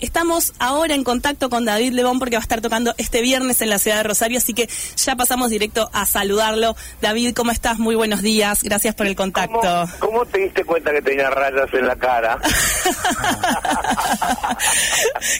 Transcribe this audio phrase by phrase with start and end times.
[0.00, 3.68] Estamos ahora en contacto con David Lebón porque va a estar tocando este viernes en
[3.68, 6.76] la ciudad de Rosario, así que ya pasamos directo a saludarlo.
[7.00, 7.80] David, ¿cómo estás?
[7.80, 9.88] Muy buenos días, gracias por el contacto.
[9.98, 12.38] ¿Cómo, te diste cuenta que tenía rayas en la cara?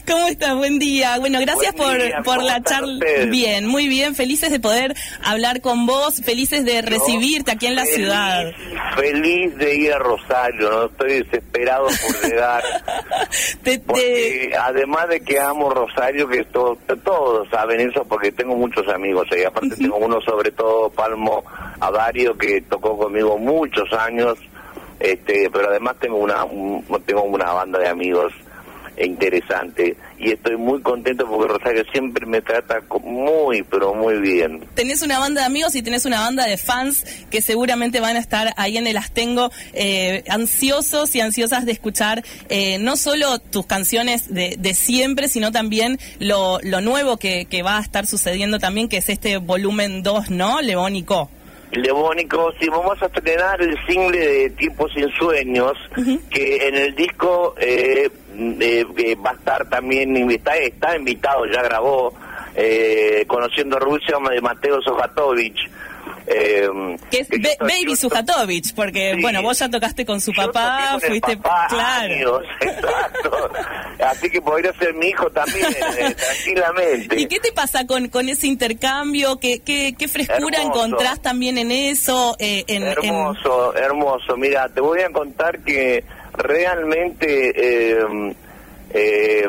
[0.08, 0.56] ¿Cómo estás?
[0.56, 1.18] Buen día.
[1.20, 2.98] Bueno, gracias por, por la charla.
[3.30, 7.84] Bien, muy bien, felices de poder hablar con vos, felices de recibirte aquí en la
[7.84, 8.50] ciudad.
[8.96, 12.64] Feliz de ir a Rosario, no estoy desesperado por llegar.
[13.62, 13.78] te,
[14.54, 19.44] además de que amo Rosario, que todo, todos saben eso porque tengo muchos amigos ahí.
[19.44, 21.44] Aparte tengo uno sobre todo, Palmo
[21.80, 24.38] Avario, que tocó conmigo muchos años.
[25.00, 26.44] Este, pero además tengo una
[27.06, 28.32] tengo una banda de amigos
[29.04, 34.64] interesante y estoy muy contento porque Rosario siempre me trata muy pero muy bien.
[34.74, 38.18] Tenés una banda de amigos y tenés una banda de fans que seguramente van a
[38.18, 43.66] estar ahí en el Astengo eh, ansiosos y ansiosas de escuchar eh, no solo tus
[43.66, 48.58] canciones de, de siempre, sino también lo, lo nuevo que, que, va a estar sucediendo
[48.58, 50.60] también, que es este volumen 2, ¿no?
[50.60, 51.30] Leónico.
[51.72, 55.74] Lebónico, si vamos a estrenar el single de Tiempos sin Sueños,
[56.30, 62.14] que en el disco eh, eh, va a estar también, está, está invitado, ya grabó,
[62.54, 65.70] eh, Conociendo Rusia de Mateo Sojatovich.
[66.30, 66.68] Eh,
[67.10, 72.42] que es Baby Sujatovich, porque bueno, vos ya tocaste con su papá, fuiste claro.
[72.60, 73.50] exacto.
[74.04, 75.66] Así que podría ser mi hijo también,
[75.98, 76.14] eh,
[76.44, 77.20] tranquilamente.
[77.20, 79.38] ¿Y qué te pasa con, con ese intercambio?
[79.38, 82.36] ¿Qué, qué, qué frescura encontrás también en eso?
[82.38, 84.36] Eh, en, hermoso, hermoso.
[84.36, 86.04] Mira, te voy a contar que
[86.34, 89.48] realmente eh,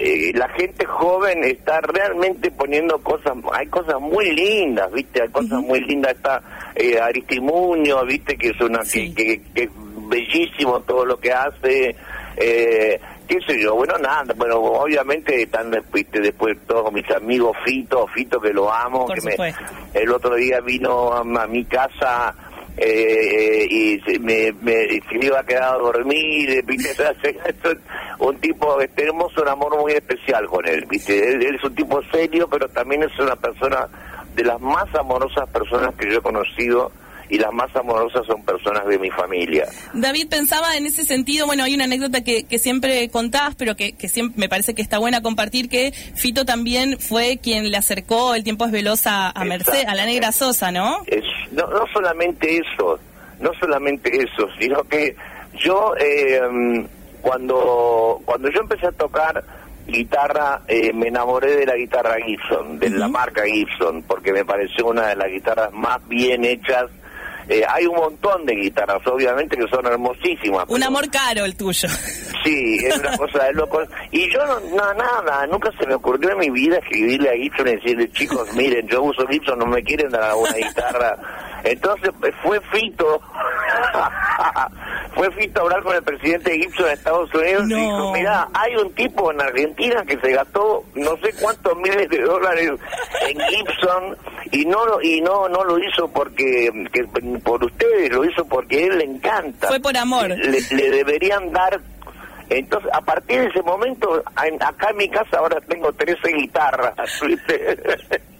[0.00, 5.22] eh, la gente joven está realmente poniendo cosas, hay cosas muy lindas, ¿viste?
[5.22, 6.40] Hay cosas muy lindas, está
[6.76, 8.36] eh, Aristimuño, ¿viste?
[8.36, 9.70] Que es una, que, que, es
[10.08, 11.96] bellísimo todo lo que hace,
[12.36, 16.20] eh, qué sé yo, bueno, nada, bueno, obviamente están ¿viste?
[16.20, 19.52] después todos mis amigos, Fito, Fito que lo amo, que me,
[19.94, 22.34] el otro día vino a mi casa
[22.80, 26.90] eh, y me, me, se me iba a quedar a dormir, ¿viste?
[28.18, 31.32] un tipo, tenemos un amor muy especial con él, ¿viste?
[31.32, 33.88] Él, es un tipo serio, pero también es una persona
[34.34, 36.92] de las más amorosas personas que yo he conocido
[37.30, 39.66] y las más amorosas son personas de mi familia.
[39.92, 43.92] David, pensaba en ese sentido, bueno, hay una anécdota que, que siempre contás, pero que,
[43.92, 48.34] que, siempre me parece que está buena compartir, que Fito también fue quien le acercó
[48.34, 51.02] El tiempo es veloz a, Mercedes, a la negra Sosa, ¿no?
[51.06, 52.98] Es, no, no solamente eso,
[53.40, 55.16] no solamente eso, sino que
[55.54, 56.40] yo eh,
[57.20, 59.42] cuando cuando yo empecé a tocar
[59.86, 64.86] guitarra eh, me enamoré de la guitarra Gibson, de la marca Gibson, porque me pareció
[64.86, 66.90] una de las guitarras más bien hechas
[67.48, 70.66] eh, hay un montón de guitarras, obviamente, que son hermosísimas.
[70.68, 71.88] Un amor caro el tuyo.
[72.44, 73.82] Sí, es una cosa de loco.
[74.12, 77.66] Y yo no, no, nada, nunca se me ocurrió en mi vida escribirle a Gibson
[77.66, 81.18] y decirle, chicos, miren, yo uso Gibson, no me quieren dar una guitarra.
[81.68, 83.20] Entonces eh, fue Fito
[85.14, 88.48] fue Fito a hablar con el presidente de Gibson de Estados Unidos y dijo, mira,
[88.54, 92.72] hay un tipo en Argentina que se gastó no sé cuántos miles de dólares
[93.28, 94.16] en Gibson
[94.52, 96.70] y no y no no lo hizo porque
[97.44, 99.68] por ustedes, lo hizo porque a él le encanta.
[99.68, 100.28] Fue por amor.
[100.28, 101.80] Le, deberían dar
[102.50, 106.94] entonces, a partir de ese momento, acá en mi casa ahora tengo 13 guitarras.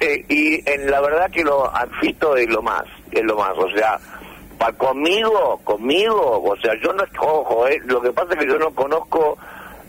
[0.00, 1.70] Eh, y en la verdad que lo
[2.00, 3.52] Fito es lo más, es lo más.
[3.56, 3.98] O sea,
[4.58, 8.58] para conmigo, conmigo, o sea, yo no ojo, eh, lo que pasa es que yo
[8.58, 9.38] no conozco,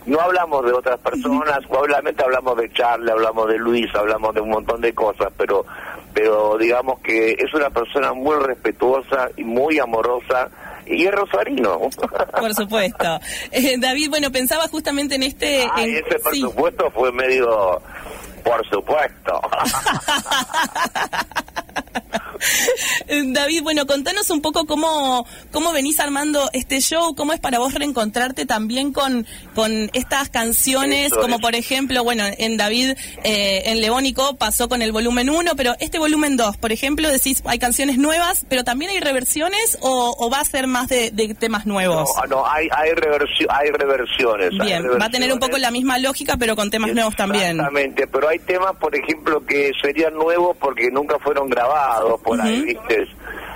[0.05, 4.49] no hablamos de otras personas, obviamente hablamos de Charlie, hablamos de Luis, hablamos de un
[4.49, 5.65] montón de cosas, pero,
[6.13, 10.49] pero digamos que es una persona muy respetuosa y muy amorosa
[10.85, 11.79] y es rosarino.
[12.39, 13.19] Por supuesto.
[13.51, 15.67] Eh, David, bueno, pensaba justamente en este...
[15.71, 17.81] Ah, ese por supuesto fue medio...
[18.45, 19.41] Por supuesto.
[23.33, 27.73] David, bueno, contanos un poco cómo, cómo venís armando este show, cómo es para vos
[27.73, 34.35] reencontrarte también con, con estas canciones, como por ejemplo, bueno, en David, eh, en Leónico
[34.37, 38.45] pasó con el volumen 1, pero este volumen 2, por ejemplo, decís, hay canciones nuevas,
[38.49, 42.09] pero también hay reversiones o, va a ser más de, temas nuevos?
[42.29, 42.89] No, no hay, hay,
[43.49, 44.49] hay reversiones.
[44.59, 47.57] Bien, va a tener un poco la misma lógica, pero con temas nuevos también.
[47.57, 52.61] Exactamente, pero hay temas, por ejemplo, que serían nuevos porque nunca fueron grabados por ahí,
[52.61, 53.07] ¿viste?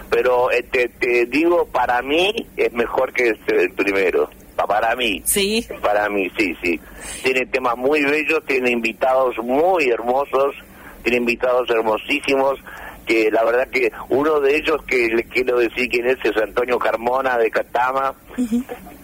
[0.10, 4.30] Pero eh, te, digo, para mí es mejor que el primero.
[4.68, 5.22] Para mí.
[5.26, 5.66] Sí.
[5.82, 6.80] Para mí, sí, sí.
[7.24, 10.54] Tiene temas muy bellos, tiene invitados muy hermosos,
[11.02, 12.60] tiene invitados hermosísimos
[13.06, 16.78] que la verdad que uno de ellos que le quiero decir quién es es Antonio
[16.78, 18.14] Carmona de Catama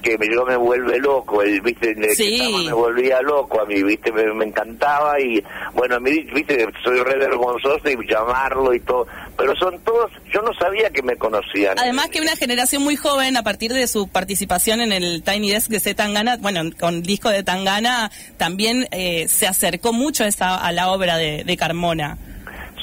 [0.06, 2.63] que me, yo me vuelve loco, el, viste, el Sí.
[2.68, 5.44] me volvía loco a mí, viste, me, me encantaba y
[5.74, 10.44] bueno, a mí, viste, soy re vergonzoso y llamarlo y todo, pero son todos, yo
[10.44, 11.80] no sabía que me conocían.
[11.80, 15.69] Además que una generación muy joven, a partir de su participación en el Tiny Desk
[15.72, 15.96] de C.
[15.96, 20.92] Tangana, bueno, con disco de Tangana, también eh, se acercó mucho a, esa, a la
[20.92, 22.19] obra de, de Carmona.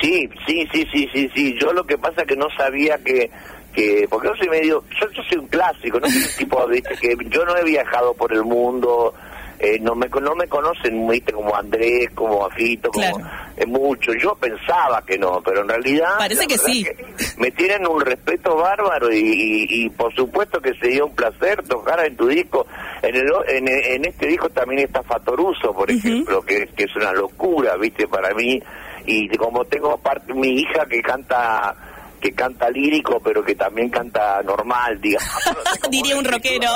[0.01, 1.57] Sí, sí, sí, sí, sí, sí.
[1.61, 3.31] Yo lo que pasa es que no sabía que,
[3.73, 6.95] que porque yo soy medio, yo, yo soy un clásico, no soy un tipo, viste,
[7.01, 9.15] que yo no he viajado por el mundo,
[9.59, 13.31] eh, no me no me conocen, viste, como Andrés, como Afito, como Claro.
[13.57, 14.13] eh, mucho.
[14.15, 16.85] Yo pensaba que no, pero en realidad Parece que sí.
[17.19, 21.63] es me tienen un respeto bárbaro y, y, y por supuesto que sería un placer
[21.69, 22.67] tocar en tu disco.
[23.03, 27.13] En, el, en, en este disco también está Fatoruso, por ejemplo, que, que es una
[27.13, 28.61] locura, viste, para mí.
[29.07, 31.75] Y como tengo parte mi hija que canta
[32.23, 35.29] que canta lírico, pero que también canta normal, digamos.
[35.83, 36.71] No Diría un rockero.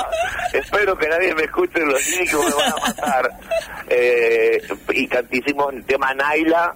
[0.53, 3.29] Espero que nadie me escuche los líricos, me van a matar.
[3.89, 4.61] Eh,
[4.93, 6.75] y cant- hicimos el tema Naila,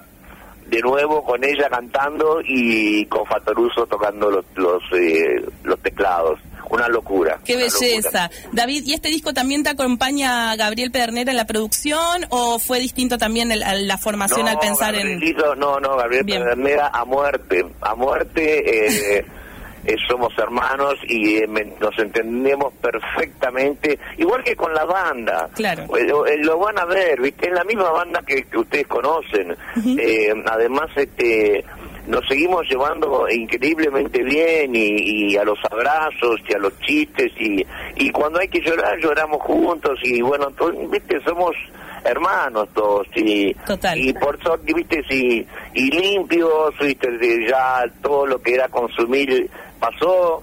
[0.68, 6.40] de nuevo con ella cantando y con Fatoruso tocando los los, eh, los teclados.
[6.72, 7.40] Una locura.
[7.44, 8.30] Qué una belleza.
[8.54, 13.18] David, ¿y este disco también te acompaña Gabriel Pedernera en la producción o fue distinto
[13.18, 15.20] también el- la formación No, al pensar en...
[15.58, 16.42] No, no, Gabriel Bien.
[16.44, 17.66] Pedernera a muerte.
[17.82, 19.26] A muerte eh,
[19.86, 25.50] eh, somos hermanos y eh, me- nos entendemos perfectamente, igual que con la banda.
[25.56, 25.84] Claro.
[25.98, 27.48] Eh, Lo, eh, lo van a ver, ¿viste?
[27.48, 29.56] Es la misma banda que, que ustedes conocen.
[30.00, 31.66] Eh, además, este
[32.08, 37.66] nos seguimos llevando increíblemente bien y, y a los abrazos y a los chistes y,
[37.96, 41.56] y cuando hay que llorar lloramos juntos y bueno to- viste somos
[42.04, 43.98] hermanos todos y Total.
[43.98, 45.46] y por suerte viste sí,
[45.76, 49.50] y limpios viste de ya todo lo que era consumir
[49.80, 50.42] pasó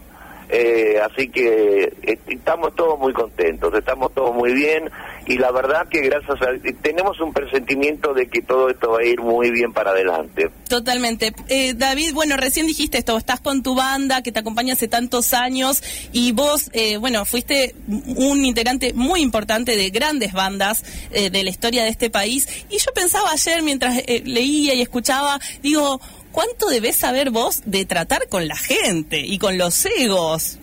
[0.51, 4.89] eh, así que eh, estamos todos muy contentos estamos todos muy bien
[5.29, 6.49] y la verdad que gracias a
[6.83, 11.33] tenemos un presentimiento de que todo esto va a ir muy bien para adelante Totalmente.
[11.49, 15.33] Eh, David, bueno, recién dijiste esto, estás con tu banda que te acompaña hace tantos
[15.33, 15.83] años
[16.13, 21.51] y vos, eh, bueno, fuiste un integrante muy importante de grandes bandas eh, de la
[21.51, 22.49] historia de este país.
[22.71, 26.01] Y yo pensaba ayer mientras eh, leía y escuchaba, digo,
[26.33, 30.59] ¿cuánto debes saber vos de tratar con la gente y con los egos?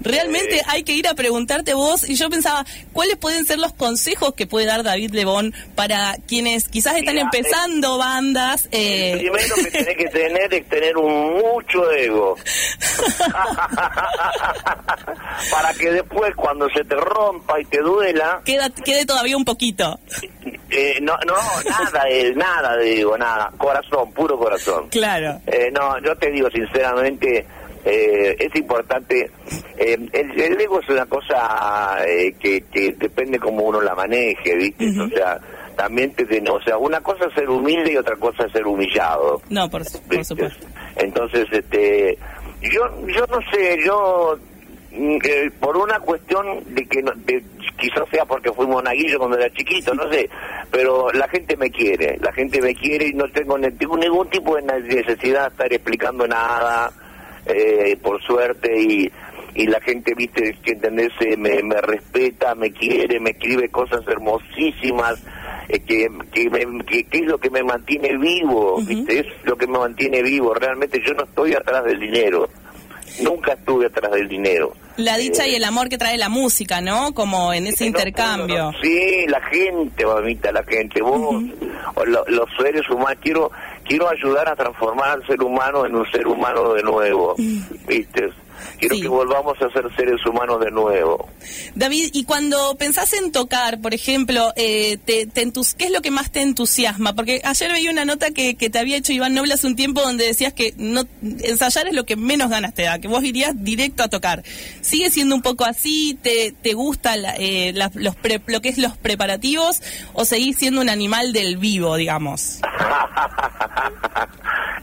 [0.00, 0.62] Realmente Eh.
[0.66, 4.46] hay que ir a preguntarte vos y yo pensaba, ¿cuáles pueden ser los consejos que
[4.46, 8.68] puede dar David Lebón para quienes quizás están Mira, empezando bandas?
[8.72, 12.36] eh, primero que tenés que tener es tener un mucho ego.
[15.50, 19.98] Para que después cuando se te rompa y te duela, queda, quede todavía un poquito.
[20.70, 21.34] eh, no, no,
[21.68, 23.50] nada, de, nada, digo, nada.
[23.56, 24.88] Corazón, puro corazón.
[24.88, 25.40] Claro.
[25.46, 27.46] Eh, no, yo te digo sinceramente,
[27.84, 29.30] eh, es importante.
[29.78, 34.54] eh, el, el ego es una cosa eh, que, que depende cómo uno la maneje,
[34.56, 34.86] ¿viste?
[35.00, 35.38] O sea,
[35.76, 39.40] también te, o sea, una cosa es ser humilde y otra cosa es ser humillado.
[39.48, 40.66] No, por, por supuesto.
[40.96, 42.18] Entonces, este,
[42.60, 44.36] yo, yo no sé, yo
[44.92, 47.42] mm, eh, por una cuestión de que no- de-
[47.78, 50.28] quizás sea porque fui monaguillo cuando era chiquito, no sé,
[50.70, 54.62] pero la gente me quiere, la gente me quiere y no tengo ningún tipo de
[54.82, 56.92] necesidad de estar explicando nada,
[57.46, 59.10] eh, por suerte y
[59.52, 64.00] y la gente, viste, que entendés, Eh, me, me respeta, me quiere, me escribe cosas
[64.06, 65.20] hermosísimas,
[65.68, 69.56] eh, que, que, me- que- que es lo que me mantiene vivo, viste, es lo
[69.56, 72.48] que me mantiene vivo, realmente yo no estoy atrás del dinero,
[73.22, 74.72] nunca estuve atrás del dinero.
[74.96, 77.12] La dicha Eh, y el amor que trae la música, ¿no?
[77.12, 78.70] Como en ese no, intercambio.
[78.70, 78.80] no.
[78.82, 81.00] Sí, la gente, mamita, la gente.
[81.02, 81.42] Vos,
[81.96, 83.50] o lo- los seres humanos, quiero
[83.90, 87.34] quiero ayudar a transformar al ser humano en un ser humano de nuevo,
[87.88, 88.30] ¿viste?
[88.78, 89.02] Quiero Sí.
[89.02, 91.28] que volvamos a ser seres humanos de nuevo.
[91.74, 96.00] David, y cuando pensás en tocar, por ejemplo, eh, te, te entus- ¿qué es lo
[96.02, 97.14] que más te entusiasma?
[97.14, 100.00] Porque ayer veía una nota que, que te había hecho Iván Noble hace un tiempo
[100.00, 103.52] donde decías que no ensayar es lo que menos ganas te da, que vos irías
[103.54, 104.42] directo a tocar.
[104.80, 106.18] ¿Sigue siendo un poco así?
[106.22, 109.80] ¿Te, te gusta la- eh, la- los pre- lo que es los preparativos?
[110.12, 112.60] ¿O seguís siendo un animal del vivo, digamos?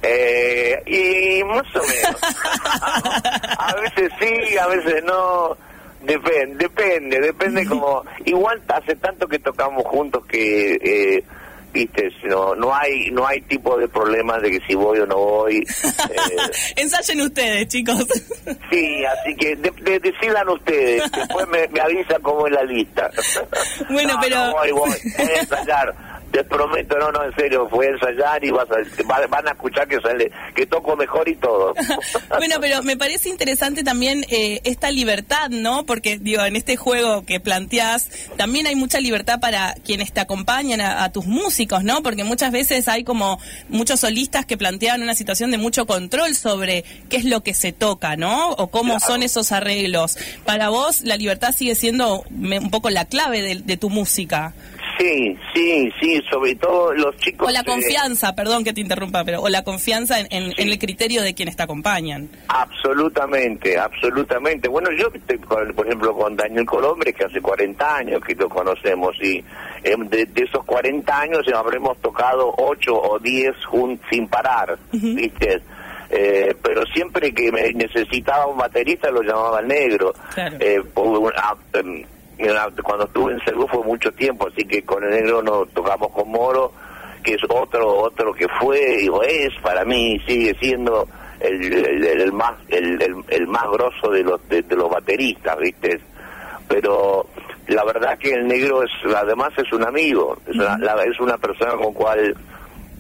[0.08, 2.22] eh, y más o menos.
[3.58, 5.58] a veces sí, a veces no.
[6.02, 8.04] Depende, depende, depende como...
[8.24, 10.76] Igual hace tanto que tocamos juntos que...
[10.76, 11.24] Eh,
[11.74, 15.18] viste no no hay no hay tipo de problemas de que si voy o no
[15.18, 16.38] voy eh,
[16.78, 17.98] Ensayen ustedes, chicos.
[18.72, 23.10] sí así que de- de- decidan ustedes después me, me avisan cómo es la lista
[23.90, 25.94] Bueno, No, pero- no, voy, voy, voy a ensayar
[26.32, 29.88] te prometo, no, no, en serio, fue a ensayar y vas a, van a escuchar
[29.88, 31.74] que sale, que toco mejor y todo.
[32.38, 35.86] bueno, pero me parece interesante también eh, esta libertad, ¿no?
[35.86, 40.82] Porque, digo, en este juego que planteás, también hay mucha libertad para quienes te acompañan,
[40.82, 42.04] a, tus músicos, ¿no?
[42.04, 46.84] Porque muchas veces hay como muchos solistas que plantean una situación de mucho control sobre
[47.10, 48.52] qué es lo que se toca, ¿no?
[48.52, 50.18] O cómo son esos arreglos.
[50.46, 54.54] Para vos, la libertad sigue siendo un poco la clave de tu música.
[54.98, 57.48] Sí, sí, sí, sobre todo los chicos...
[57.48, 61.36] O la confianza, perdón que te interrumpa, pero o la confianza en, el criterio de
[61.36, 62.30] quienes te acompañan.
[62.48, 64.68] Absolutamente, absolutamente.
[64.68, 65.12] Bueno, yo,
[65.76, 69.44] por ejemplo, con Daniel Colombre, que hace 40 años que lo conocemos, y
[69.84, 73.56] em, de, esos 40 años habremos tocado 8 o 10
[74.10, 75.62] sin parar, ¿viste?
[76.10, 80.14] Eh, pero siempre que me necesitaba un baterista lo llamaba el negro.
[80.34, 80.58] Claro.
[80.60, 80.82] Eh,
[81.74, 82.04] em,
[82.84, 86.30] cuando estuve en Cerú fue mucho tiempo, así que con el negro nos tocamos con
[86.30, 86.72] Moro,
[87.24, 91.08] que es otro otro que fue, digo, es para mí, sigue siendo
[91.40, 96.00] el, el, más el, el, más grosso de los de, los bateristas, ¿viste?
[96.68, 97.26] Pero
[97.68, 101.74] la verdad que el negro es además es un amigo, es una, es una persona
[101.74, 102.36] con cual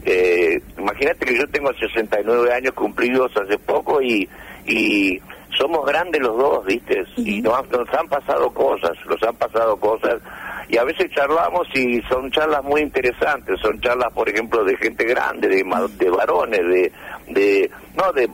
[0.03, 4.27] eh, imagínate que yo tengo 69 años cumplidos hace poco y
[4.67, 5.21] y
[5.55, 7.03] somos grandes los dos, ¿viste?
[7.17, 7.55] Y nos,
[7.93, 10.21] han pasado cosas, nos han pasado cosas.
[10.69, 15.05] Y a veces charlamos y son charlas muy interesantes, son charlas, por ejemplo, de gente
[15.05, 15.63] grande, de,
[15.97, 16.91] de varones, de,
[17.27, 18.27] de no de,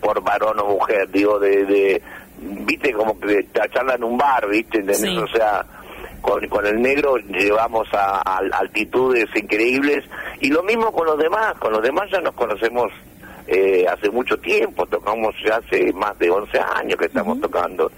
[0.00, 2.02] por varón o mujer, digo, de, de
[2.38, 4.84] viste, como que charla en un bar, ¿viste?
[5.18, 5.64] O sea,
[6.20, 10.04] con, con el negro llevamos a, a altitudes increíbles
[10.40, 12.92] y lo mismo con los demás, con los demás ya nos conocemos
[13.52, 17.90] eh, hace mucho tiempo, tocamos ya hace más de 11 años que estamos tocando.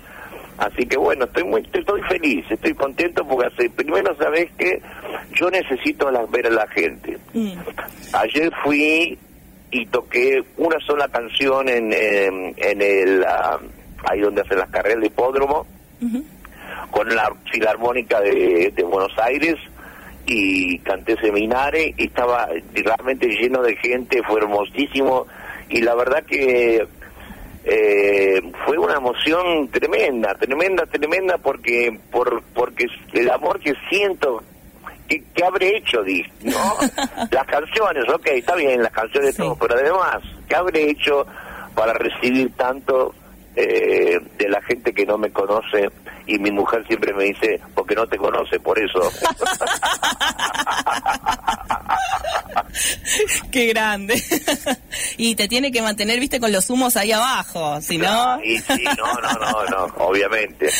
[0.56, 4.80] Así que bueno, estoy muy estoy feliz, estoy contento porque hace, primero sabes que
[5.34, 7.18] yo necesito ver a la gente.
[7.34, 7.52] Mm.
[8.14, 9.18] Ayer fui
[9.70, 13.60] y toqué una sola canción en, en, el ah,
[14.04, 15.66] ahí donde hacen las carreras de hipódromo
[16.90, 19.56] con la filarmónica de, de Buenos Aires
[20.24, 25.26] y canté seminares y estaba realmente lleno de gente, fue hermosísimo
[25.72, 26.86] y la verdad que
[27.64, 34.42] eh, fue una emoción tremenda, tremenda, tremenda porque por porque el amor que siento
[35.08, 36.02] que, habré hecho,
[36.42, 36.76] ¿no?
[37.30, 41.26] las canciones, ok, está bien, las canciones todo, pero además, ¿qué habré hecho
[41.74, 43.14] para recibir tanto
[43.54, 45.90] eh, de la gente que no me conoce
[46.26, 49.00] y mi mujer siempre me dice, porque no te conoce, por eso.
[53.50, 54.22] Qué grande.
[55.16, 58.40] y te tiene que mantener, viste, con los humos ahí abajo, si no...
[58.42, 60.70] Sí, sí, no, no, no, no, obviamente.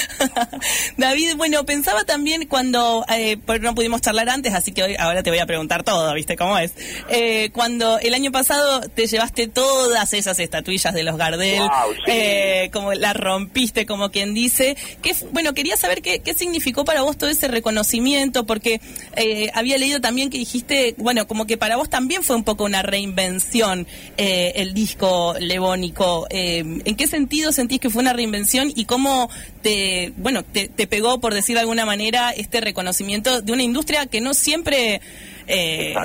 [0.97, 5.31] David, bueno, pensaba también cuando, eh, no pudimos charlar antes, así que hoy, ahora te
[5.31, 6.73] voy a preguntar todo, viste cómo es.
[7.09, 11.63] Eh, cuando el año pasado te llevaste todas esas estatuillas de los Gardel,
[12.07, 17.03] eh, como la rompiste, como quien dice, que bueno, quería saber qué, qué significó para
[17.03, 18.81] vos todo ese reconocimiento, porque
[19.17, 22.65] eh, había leído también que dijiste, bueno, como que para vos también fue un poco
[22.65, 26.27] una reinvención eh, el disco Levónico.
[26.29, 29.31] Eh, ¿En qué sentido sentís que fue una reinvención y cómo
[29.63, 34.21] te, bueno, te, pegó, por decir de alguna manera, este reconocimiento de una industria que
[34.21, 35.01] no siempre...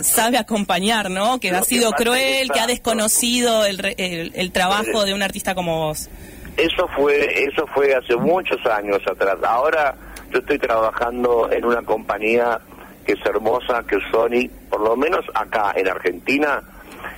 [0.03, 1.39] sabe acompañar, ¿no?
[1.39, 5.87] Que ha sido cruel, que ha desconocido el, el, el trabajo de un artista como
[5.87, 6.07] vos.
[6.55, 9.37] Eso fue, eso fue hace muchos años atrás.
[9.43, 9.95] Ahora
[10.31, 12.61] yo estoy trabajando en una compañía
[13.07, 16.61] que es hermosa, que es Sony, por lo menos acá en Argentina,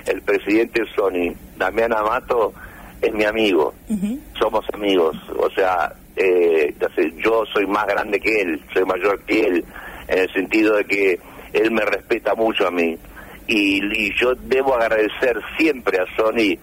[0.06, 2.54] el presidente Sony, Damián Amato,
[3.02, 3.74] es mi amigo.
[4.38, 5.14] Somos amigos.
[5.36, 6.74] O sea, eh,
[7.22, 9.64] yo soy más grande que él, soy mayor que él,
[10.08, 11.20] en el sentido de que
[11.52, 12.96] él me respeta mucho a mí.
[13.46, 16.56] y yo debo agradecer siempre a Sony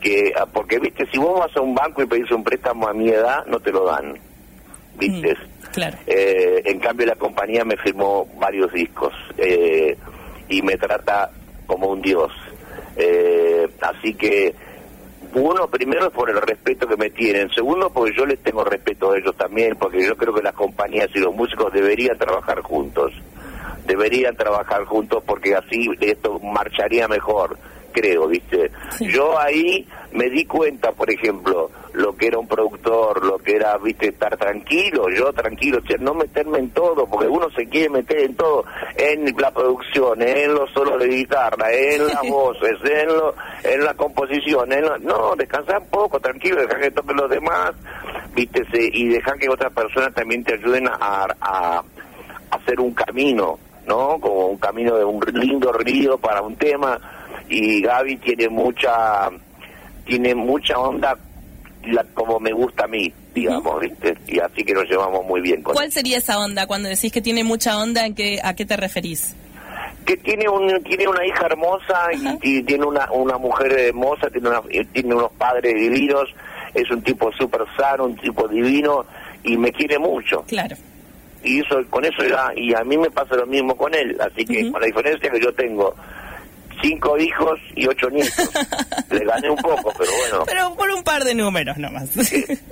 [0.00, 2.94] que ah, porque viste si vos vas a un banco y pedís un préstamo a
[2.94, 4.14] mi edad no te lo dan
[4.96, 5.98] viste mm, claro.
[6.06, 9.98] Eh, en cambio la compañía me firmó varios discos eh,
[10.50, 11.30] y me trata
[11.66, 12.30] como un dios.
[12.96, 14.54] Eh, así que
[15.32, 17.48] uno primero es por el respeto que me tienen.
[17.50, 21.08] Segundo porque yo les tengo respeto a ellos también porque yo creo que las compañías
[21.14, 23.12] y los músicos deberían trabajar juntos.
[23.86, 27.56] Deberían trabajar juntos porque así esto marcharía mejor
[27.90, 28.70] creo, ¿viste?
[29.00, 33.76] Yo ahí me di cuenta, por ejemplo, lo que era un productor, lo que era,
[33.78, 34.08] ¿viste?
[34.08, 38.64] Estar tranquilo, yo tranquilo, no meterme en todo, porque uno se quiere meter en todo,
[38.96, 43.94] en la producción, en los solos de guitarra, en las voces, en, lo, en la
[43.94, 47.72] composición, en no, descansar un poco, tranquilo, dejar que toquen los demás,
[48.34, 48.62] ¿viste?
[48.72, 51.82] y dejar que otras personas también te ayuden a, a
[52.50, 54.18] hacer un camino ¿no?
[54.20, 56.98] Como un camino de un lindo río para un tema
[57.50, 59.28] y Gaby tiene mucha
[60.06, 61.16] tiene mucha onda
[61.84, 64.16] la, como me gusta a mí, digamos, ¿viste?
[64.26, 67.20] Y así que nos llevamos muy bien con ¿Cuál sería esa onda cuando decís que
[67.20, 68.06] tiene mucha onda?
[68.06, 69.34] ¿en qué, ¿A qué te referís?
[70.04, 72.08] que tiene un tiene una hija hermosa
[72.42, 76.24] y, tiene una una mujer hermosa tiene una, tiene unos padres divinos
[76.72, 79.04] es un tipo súper sano un tipo divino
[79.44, 80.74] y me quiere mucho claro
[81.44, 84.44] y eso con eso ya y a mí me pasa lo mismo con él así
[84.46, 85.94] que con la diferencia que yo tengo
[86.82, 88.50] cinco hijos y ocho nietos.
[89.10, 90.44] Le gané un poco, pero bueno.
[90.46, 92.10] Pero por un par de números nomás.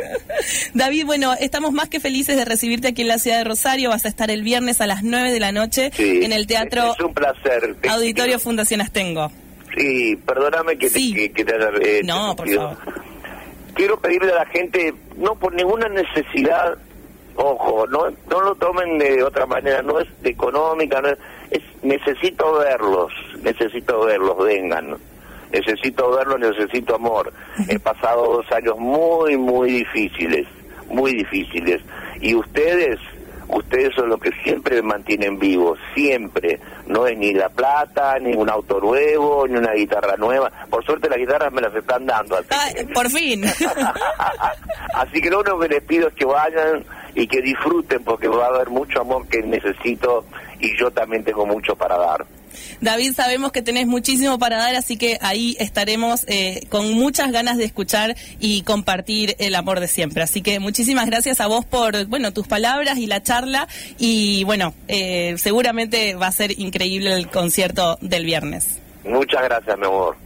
[0.74, 3.90] David, bueno, estamos más que felices de recibirte aquí en la ciudad de Rosario.
[3.90, 6.92] Vas a estar el viernes a las nueve de la noche en el teatro.
[6.92, 7.76] Es un placer.
[7.88, 9.30] Auditorio Fundación Astengo.
[9.76, 11.70] Sí, perdóname que, te, que, te haya...
[11.80, 12.76] Eh, no, por favor.
[13.74, 16.76] Quiero pedirle a la gente, no por ninguna necesidad,
[17.36, 21.18] ojo, no, no lo tomen de otra manera, no es económica, no es
[21.82, 23.12] necesito verlos,
[23.42, 24.96] necesito verlos, vengan.
[25.50, 27.32] Necesito verlos, necesito amor.
[27.68, 30.46] He pasado dos años muy, muy difíciles,
[30.90, 31.80] muy difíciles.
[32.20, 32.98] Y ustedes,
[33.48, 36.60] ustedes son los que siempre me mantienen vivo, siempre.
[36.86, 40.50] No es ni la plata, ni un auto nuevo, ni una guitarra nueva.
[40.68, 42.36] Por suerte las guitarras me las están dando.
[42.36, 43.44] Así Por fin.
[44.94, 46.84] así que lo único que les pido es que vayan
[47.14, 50.24] y que disfruten porque va a haber mucho amor que necesito
[50.60, 52.26] y yo también tengo mucho para dar.
[52.80, 57.56] David, sabemos que tenés muchísimo para dar, así que ahí estaremos eh, con muchas ganas
[57.56, 60.22] de escuchar y compartir el amor de siempre.
[60.22, 64.74] Así que muchísimas gracias a vos por, bueno, tus palabras y la charla y bueno,
[64.88, 68.80] eh, seguramente va a ser increíble el concierto del viernes.
[69.04, 70.16] Muchas gracias, mi amor.